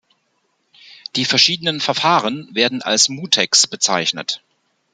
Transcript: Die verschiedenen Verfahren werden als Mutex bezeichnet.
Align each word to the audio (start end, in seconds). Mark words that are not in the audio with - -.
Die 1.15 1.25
verschiedenen 1.25 1.79
Verfahren 1.79 2.49
werden 2.55 2.81
als 2.81 3.07
Mutex 3.07 3.67
bezeichnet. 3.67 4.41